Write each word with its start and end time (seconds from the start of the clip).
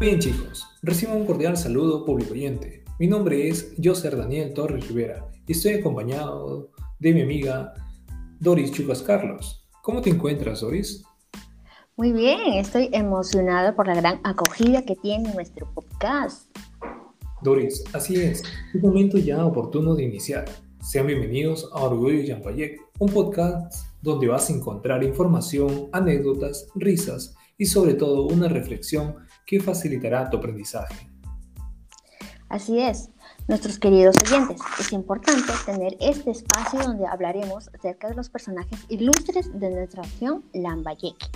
Bien 0.00 0.20
chicos, 0.20 0.64
recibo 0.80 1.14
un 1.14 1.26
cordial 1.26 1.56
saludo 1.56 2.04
público 2.04 2.32
oyente. 2.32 2.84
Mi 3.00 3.08
nombre 3.08 3.48
es 3.48 3.74
Joser 3.82 4.16
Daniel 4.16 4.54
Torres 4.54 4.86
Rivera 4.86 5.28
y 5.44 5.50
estoy 5.50 5.74
acompañado 5.74 6.70
de 7.00 7.12
mi 7.12 7.22
amiga 7.22 7.74
Doris 8.38 8.70
Chucas 8.70 9.02
Carlos. 9.02 9.66
¿Cómo 9.82 10.00
te 10.00 10.10
encuentras, 10.10 10.60
Doris? 10.60 11.02
Muy 11.96 12.12
bien, 12.12 12.38
estoy 12.52 12.90
emocionada 12.92 13.74
por 13.74 13.88
la 13.88 13.96
gran 13.96 14.20
acogida 14.22 14.84
que 14.84 14.94
tiene 14.94 15.34
nuestro 15.34 15.68
podcast. 15.74 16.48
Doris, 17.42 17.82
así 17.92 18.20
es, 18.20 18.44
es 18.72 18.80
momento 18.80 19.18
ya 19.18 19.44
oportuno 19.44 19.96
de 19.96 20.04
iniciar. 20.04 20.44
Sean 20.80 21.08
bienvenidos 21.08 21.68
a 21.72 21.82
Orgullo 21.82 22.22
Yampayek, 22.22 22.80
un 23.00 23.08
podcast 23.08 23.84
donde 24.00 24.28
vas 24.28 24.48
a 24.48 24.52
encontrar 24.52 25.02
información, 25.02 25.88
anécdotas, 25.90 26.68
risas 26.76 27.34
y 27.58 27.66
sobre 27.66 27.94
todo 27.94 28.26
una 28.26 28.48
reflexión 28.48 29.16
que 29.44 29.60
facilitará 29.60 30.30
tu 30.30 30.38
aprendizaje. 30.38 31.10
Así 32.48 32.78
es, 32.78 33.10
nuestros 33.46 33.78
queridos 33.78 34.16
oyentes, 34.26 34.60
es 34.80 34.92
importante 34.92 35.52
tener 35.66 35.96
este 36.00 36.30
espacio 36.30 36.80
donde 36.80 37.06
hablaremos 37.06 37.68
acerca 37.74 38.08
de 38.08 38.14
los 38.14 38.30
personajes 38.30 38.78
ilustres 38.88 39.50
de 39.58 39.70
nuestra 39.70 40.02
acción 40.02 40.44
Lambayeque. 40.54 41.26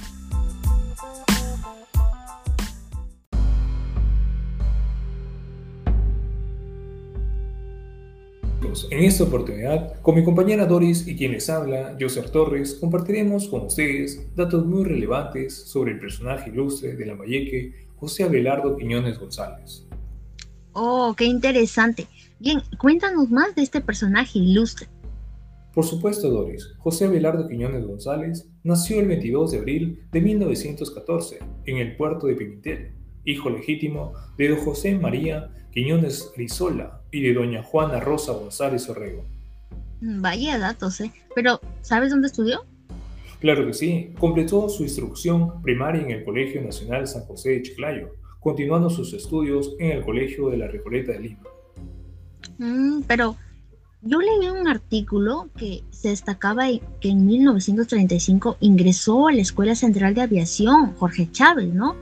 En 8.90 9.04
esta 9.04 9.24
oportunidad, 9.24 10.00
con 10.00 10.14
mi 10.14 10.24
compañera 10.24 10.64
Doris 10.64 11.06
y 11.06 11.14
quien 11.14 11.32
les 11.32 11.50
habla, 11.50 11.94
Joser 12.00 12.30
Torres, 12.30 12.74
compartiremos 12.80 13.46
con 13.48 13.66
ustedes 13.66 14.34
datos 14.34 14.64
muy 14.64 14.84
relevantes 14.84 15.54
sobre 15.54 15.92
el 15.92 15.98
personaje 15.98 16.48
ilustre 16.48 16.97
de 16.97 17.05
Lambayeque, 17.05 17.88
José 17.97 18.24
Abelardo 18.24 18.77
Quiñones 18.77 19.19
González. 19.19 19.86
Oh, 20.72 21.14
qué 21.16 21.27
interesante. 21.27 22.06
Bien, 22.38 22.62
cuéntanos 22.78 23.30
más 23.30 23.55
de 23.55 23.62
este 23.62 23.82
personaje 23.82 24.38
ilustre. 24.38 24.88
Por 25.75 25.84
supuesto, 25.84 26.30
Doris. 26.30 26.72
José 26.78 27.04
Abelardo 27.04 27.48
Quiñones 27.48 27.86
González 27.86 28.48
nació 28.62 29.00
el 29.00 29.08
22 29.08 29.52
de 29.52 29.58
abril 29.58 30.02
de 30.10 30.20
1914 30.22 31.41
en 31.66 31.77
el 31.77 31.97
puerto 31.97 32.27
de 32.27 32.36
Pimentel, 32.36 32.92
hijo 33.25 33.51
legítimo 33.51 34.12
de 34.37 34.48
don 34.48 34.59
José 34.59 34.95
María 34.98 35.51
Quiñones 35.73 36.33
Rizola 36.37 37.01
y 37.11 37.23
de 37.23 37.34
doña 37.34 37.62
Juana 37.62 38.01
Rosa 38.01 38.33
González 38.33 38.89
Orrego. 38.89 39.25
Vaya 40.01 40.59
datos, 40.59 41.01
¿eh? 41.01 41.12
Pero, 41.34 41.61
¿sabes 41.81 42.11
dónde 42.11 42.27
estudió? 42.27 42.65
Claro 43.41 43.67
que 43.67 43.73
sí, 43.73 44.12
completó 44.19 44.69
su 44.69 44.83
instrucción 44.83 45.62
primaria 45.62 46.03
en 46.03 46.11
el 46.11 46.25
Colegio 46.25 46.62
Nacional 46.62 47.06
San 47.06 47.23
José 47.23 47.50
de 47.50 47.62
Chiclayo, 47.62 48.11
continuando 48.41 48.91
sus 48.91 49.12
estudios 49.15 49.75
en 49.78 49.93
el 49.93 50.05
Colegio 50.05 50.50
de 50.50 50.59
la 50.59 50.69
Recoleta 50.69 51.12
de 51.12 51.20
Lima. 51.20 51.41
Mm, 52.59 53.03
pero 53.06 53.37
yo 54.03 54.20
leí 54.20 54.48
un 54.48 54.69
artículo 54.69 55.48
que 55.56 55.83
se 55.91 56.09
destacaba 56.09 56.65
que 57.00 57.09
en 57.09 57.25
1935 57.25 58.56
ingresó 58.61 59.28
a 59.28 59.33
la 59.33 59.43
Escuela 59.43 59.75
Central 59.75 60.15
de 60.15 60.23
Aviación 60.23 60.95
Jorge 60.95 61.28
Chávez, 61.31 61.73
¿no? 61.73 61.97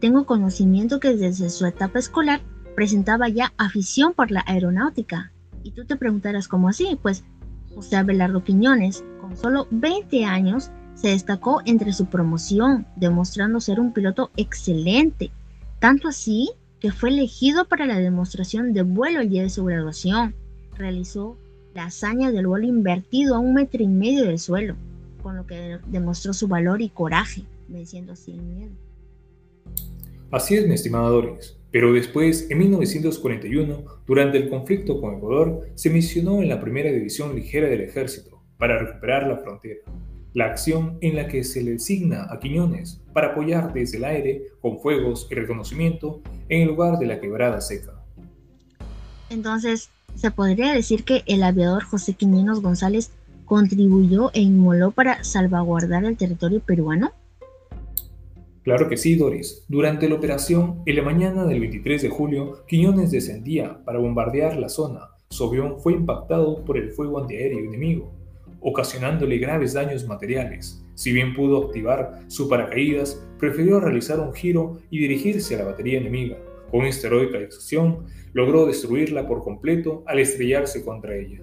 Tengo 0.00 0.26
conocimiento 0.26 1.00
que 1.00 1.16
desde 1.16 1.48
su 1.48 1.64
etapa 1.66 1.98
escolar 1.98 2.40
presentaba 2.74 3.28
ya 3.28 3.54
afición 3.56 4.12
por 4.12 4.30
la 4.30 4.44
aeronáutica. 4.46 5.32
Y 5.62 5.70
tú 5.70 5.84
te 5.86 5.96
preguntarás 5.96 6.48
cómo 6.48 6.68
así, 6.68 6.98
pues 7.00 7.24
José 7.74 7.96
Abelardo 7.96 8.44
Quiñones, 8.44 9.04
con 9.20 9.36
solo 9.36 9.66
20 9.70 10.24
años, 10.24 10.70
se 10.94 11.08
destacó 11.08 11.60
entre 11.64 11.92
su 11.92 12.06
promoción, 12.06 12.86
demostrando 12.96 13.60
ser 13.60 13.80
un 13.80 13.92
piloto 13.92 14.30
excelente, 14.36 15.30
tanto 15.78 16.08
así 16.08 16.50
que 16.80 16.92
fue 16.92 17.10
elegido 17.10 17.66
para 17.66 17.86
la 17.86 17.98
demostración 17.98 18.72
de 18.72 18.82
vuelo 18.82 19.20
el 19.20 19.30
día 19.30 19.42
de 19.42 19.50
su 19.50 19.64
graduación. 19.64 20.34
Realizó 20.76 21.36
la 21.74 21.86
hazaña 21.86 22.30
del 22.30 22.46
vuelo 22.46 22.66
invertido 22.66 23.34
a 23.34 23.38
un 23.38 23.54
metro 23.54 23.82
y 23.82 23.88
medio 23.88 24.24
del 24.24 24.38
suelo, 24.38 24.76
con 25.22 25.36
lo 25.36 25.46
que 25.46 25.78
demostró 25.86 26.32
su 26.32 26.48
valor 26.48 26.80
y 26.82 26.90
coraje, 26.90 27.44
venciendo 27.68 28.12
así 28.12 28.32
el 28.32 28.42
miedo. 28.42 28.72
Así 30.30 30.56
es, 30.56 30.66
mi 30.66 30.74
estimada 30.74 31.08
Doris. 31.08 31.56
Pero 31.70 31.92
después, 31.92 32.50
en 32.50 32.58
1941, 32.58 33.84
durante 34.06 34.38
el 34.38 34.48
conflicto 34.48 35.00
con 35.00 35.16
Ecuador, 35.16 35.68
se 35.74 35.90
misionó 35.90 36.42
en 36.42 36.48
la 36.48 36.60
primera 36.60 36.90
división 36.90 37.34
ligera 37.34 37.68
del 37.68 37.82
ejército 37.82 38.42
para 38.58 38.78
recuperar 38.78 39.26
la 39.26 39.36
frontera. 39.38 39.80
La 40.32 40.46
acción 40.46 40.98
en 41.00 41.16
la 41.16 41.28
que 41.28 41.44
se 41.44 41.62
le 41.62 41.72
designa 41.72 42.26
a 42.30 42.38
Quiñones 42.38 43.00
para 43.12 43.28
apoyar 43.28 43.72
desde 43.72 43.98
el 43.98 44.04
aire 44.04 44.42
con 44.60 44.78
fuegos 44.80 45.28
y 45.30 45.34
reconocimiento 45.34 46.22
en 46.48 46.66
lugar 46.66 46.98
de 46.98 47.06
la 47.06 47.20
quebrada 47.20 47.60
seca. 47.60 47.92
Entonces, 49.30 49.90
¿se 50.14 50.30
podría 50.30 50.72
decir 50.72 51.04
que 51.04 51.22
el 51.26 51.42
aviador 51.42 51.84
José 51.84 52.14
Quiñones 52.14 52.60
González 52.60 53.10
contribuyó 53.44 54.30
e 54.34 54.40
inmoló 54.40 54.90
para 54.90 55.24
salvaguardar 55.24 56.04
el 56.04 56.16
territorio 56.16 56.60
peruano? 56.60 57.12
Claro 58.66 58.88
que 58.88 58.96
sí, 58.96 59.14
Doris. 59.14 59.64
Durante 59.68 60.08
la 60.08 60.16
operación, 60.16 60.82
en 60.86 60.96
la 60.96 61.02
mañana 61.02 61.44
del 61.44 61.60
23 61.60 62.02
de 62.02 62.08
julio, 62.08 62.64
Quiñones 62.66 63.12
descendía 63.12 63.84
para 63.84 64.00
bombardear 64.00 64.56
la 64.56 64.68
zona. 64.68 65.10
Su 65.30 65.44
avión 65.44 65.78
fue 65.78 65.92
impactado 65.92 66.64
por 66.64 66.76
el 66.76 66.90
fuego 66.90 67.20
antiaéreo 67.20 67.60
enemigo, 67.60 68.12
ocasionándole 68.60 69.38
graves 69.38 69.72
daños 69.72 70.04
materiales. 70.08 70.84
Si 70.94 71.12
bien 71.12 71.32
pudo 71.32 71.66
activar 71.66 72.24
su 72.26 72.48
paracaídas, 72.48 73.24
prefirió 73.38 73.78
realizar 73.78 74.18
un 74.18 74.34
giro 74.34 74.78
y 74.90 74.98
dirigirse 74.98 75.54
a 75.54 75.58
la 75.58 75.66
batería 75.66 76.00
enemiga. 76.00 76.36
Con 76.68 76.86
esta 76.86 77.06
heroica 77.06 77.38
acción, 77.38 78.06
logró 78.32 78.66
destruirla 78.66 79.28
por 79.28 79.44
completo 79.44 80.02
al 80.06 80.18
estrellarse 80.18 80.84
contra 80.84 81.14
ella. 81.14 81.38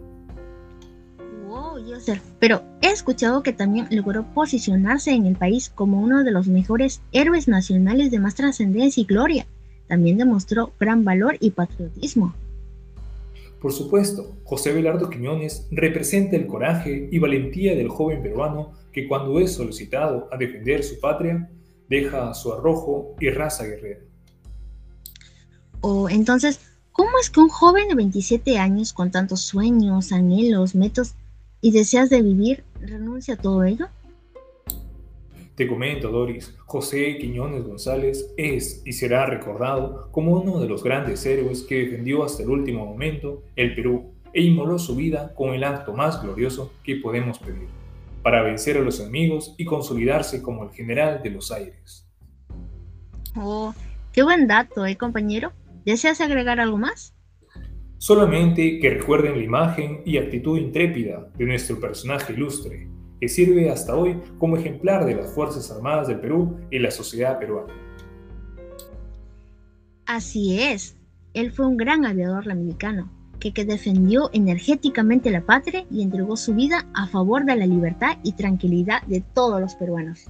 Pero 2.39 2.63
he 2.81 2.91
escuchado 2.91 3.43
que 3.43 3.53
también 3.53 3.87
logró 3.91 4.25
posicionarse 4.33 5.11
en 5.11 5.25
el 5.25 5.35
país 5.35 5.69
como 5.69 6.01
uno 6.01 6.23
de 6.23 6.31
los 6.31 6.47
mejores 6.47 7.01
héroes 7.11 7.47
nacionales 7.47 8.11
de 8.11 8.19
más 8.19 8.35
trascendencia 8.35 9.01
y 9.01 9.05
gloria. 9.05 9.45
También 9.87 10.17
demostró 10.17 10.71
gran 10.79 11.03
valor 11.03 11.37
y 11.39 11.51
patriotismo. 11.51 12.33
Por 13.61 13.71
supuesto, 13.71 14.35
José 14.43 14.73
Belardo 14.73 15.09
Quiñones 15.09 15.67
representa 15.71 16.35
el 16.35 16.47
coraje 16.47 17.07
y 17.11 17.17
valentía 17.19 17.75
del 17.75 17.89
joven 17.89 18.21
peruano 18.21 18.73
que 18.91 19.07
cuando 19.07 19.39
es 19.39 19.53
solicitado 19.53 20.27
a 20.31 20.37
defender 20.37 20.83
su 20.83 20.99
patria, 20.99 21.49
deja 21.89 22.33
su 22.33 22.53
arrojo 22.53 23.15
y 23.19 23.29
raza 23.29 23.63
guerrera. 23.63 24.01
O 25.79 26.09
entonces, 26.09 26.59
¿cómo 26.91 27.11
es 27.21 27.29
que 27.29 27.39
un 27.39 27.49
joven 27.49 27.87
de 27.87 27.95
27 27.95 28.57
años 28.57 28.93
con 28.93 29.11
tantos 29.11 29.41
sueños, 29.41 30.11
anhelos, 30.11 30.75
metas 30.75 31.15
y 31.63 31.71
deseas 31.71 32.09
de 32.09 32.21
vivir, 32.21 32.65
renuncia 32.81 33.35
a 33.35 33.37
todo 33.37 33.63
ello? 33.63 33.87
Te 35.55 35.65
comento, 35.65 36.11
Doris, 36.11 36.53
José 36.65 37.17
Quiñones 37.17 37.63
González 37.63 38.33
es 38.35 38.81
y 38.85 38.91
será 38.91 39.25
recordado 39.27 40.09
como 40.11 40.33
uno 40.33 40.59
de 40.59 40.67
los 40.67 40.83
grandes 40.83 41.25
héroes 41.25 41.61
que 41.61 41.85
defendió 41.85 42.25
hasta 42.25 42.43
el 42.43 42.49
último 42.49 42.85
momento 42.85 43.43
el 43.55 43.73
Perú 43.75 44.11
e 44.33 44.41
inmoló 44.41 44.77
su 44.77 44.93
vida 44.97 45.33
con 45.35 45.53
el 45.53 45.63
acto 45.63 45.93
más 45.93 46.21
glorioso 46.21 46.73
que 46.83 46.97
podemos 46.97 47.39
pedir, 47.39 47.69
para 48.23 48.41
vencer 48.41 48.77
a 48.77 48.81
los 48.81 48.99
enemigos 48.99 49.55
y 49.57 49.63
consolidarse 49.63 50.41
como 50.41 50.65
el 50.65 50.71
general 50.71 51.21
de 51.23 51.29
los 51.29 51.49
aires. 51.49 52.05
Oh, 53.37 53.73
qué 54.11 54.21
buen 54.21 54.47
dato, 54.47 54.85
¿eh, 54.85 54.97
compañero? 54.97 55.53
¿Deseas 55.85 56.19
agregar 56.19 56.59
algo 56.59 56.77
más? 56.77 57.13
Solamente 58.03 58.79
que 58.79 58.89
recuerden 58.89 59.37
la 59.37 59.45
imagen 59.45 60.01
y 60.03 60.17
actitud 60.17 60.57
intrépida 60.57 61.29
de 61.37 61.45
nuestro 61.45 61.79
personaje 61.79 62.33
ilustre, 62.33 62.89
que 63.21 63.29
sirve 63.29 63.69
hasta 63.69 63.95
hoy 63.95 64.19
como 64.39 64.57
ejemplar 64.57 65.05
de 65.05 65.15
las 65.15 65.31
Fuerzas 65.33 65.71
Armadas 65.71 66.09
del 66.09 66.19
Perú 66.19 66.59
y 66.69 66.79
la 66.79 66.91
sociedad 66.91 67.39
peruana. 67.39 67.73
Así 70.05 70.59
es, 70.59 70.97
él 71.33 71.53
fue 71.53 71.65
un 71.65 71.77
gran 71.77 72.05
aviador 72.05 72.45
latinoamericano, 72.45 73.09
que, 73.39 73.53
que 73.53 73.63
defendió 73.63 74.29
energéticamente 74.33 75.31
la 75.31 75.45
patria 75.45 75.85
y 75.89 76.01
entregó 76.01 76.35
su 76.35 76.53
vida 76.53 76.85
a 76.93 77.07
favor 77.07 77.45
de 77.45 77.55
la 77.55 77.65
libertad 77.65 78.17
y 78.21 78.33
tranquilidad 78.33 79.01
de 79.03 79.21
todos 79.21 79.61
los 79.61 79.75
peruanos. 79.75 80.25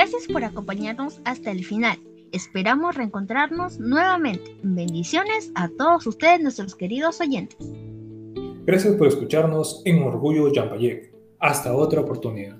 Gracias 0.00 0.28
por 0.28 0.42
acompañarnos 0.44 1.20
hasta 1.26 1.50
el 1.50 1.62
final. 1.62 1.98
Esperamos 2.32 2.94
reencontrarnos 2.94 3.78
nuevamente. 3.78 4.56
Bendiciones 4.62 5.52
a 5.54 5.68
todos 5.68 6.06
ustedes, 6.06 6.40
nuestros 6.40 6.74
queridos 6.74 7.20
oyentes. 7.20 7.58
Gracias 8.64 8.94
por 8.94 9.08
escucharnos 9.08 9.82
en 9.84 10.02
Orgullo 10.02 10.50
Yampayek. 10.50 11.12
Hasta 11.38 11.76
otra 11.76 12.00
oportunidad. 12.00 12.56